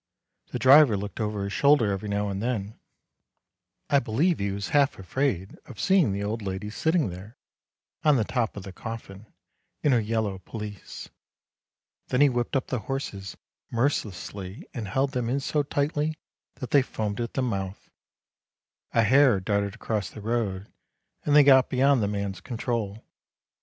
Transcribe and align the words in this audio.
The 0.47 0.57
driver 0.57 0.97
looked 0.97 1.19
over 1.19 1.43
his 1.43 1.53
shoulder 1.53 1.91
every 1.91 2.09
now 2.09 2.29
and 2.29 2.41
then; 2.41 2.79
I 3.87 3.99
believe 3.99 4.39
he 4.39 4.49
was 4.51 4.69
half 4.69 4.97
afraid 4.97 5.59
of 5.67 5.79
seeing 5.79 6.11
the 6.11 6.23
old 6.23 6.41
lady 6.41 6.71
sitting 6.71 7.09
there, 7.11 7.37
on 8.03 8.15
the 8.15 8.23
top 8.23 8.57
of 8.57 8.63
the 8.63 8.71
coffin, 8.73 9.27
in 9.83 9.91
her 9.91 9.99
yellow 9.99 10.39
pelisse. 10.39 11.09
Then 12.07 12.21
he 12.21 12.29
whipped 12.29 12.55
up 12.55 12.65
the 12.65 12.79
horses 12.79 13.37
mercilessly 13.69 14.67
and 14.73 14.87
held 14.87 15.11
them 15.11 15.29
in 15.29 15.39
so 15.39 15.61
tightly 15.61 16.17
that 16.55 16.71
they 16.71 16.81
foamed 16.81 17.21
at 17.21 17.35
the 17.35 17.43
mouth, 17.43 17.91
a 18.95 19.03
hare 19.03 19.39
darted 19.39 19.75
across 19.75 20.09
the 20.09 20.21
road, 20.21 20.67
and 21.25 21.35
they 21.35 21.43
got 21.43 21.69
beyond 21.69 22.01
the 22.01 22.07
man's 22.07 22.41
control. 22.41 23.03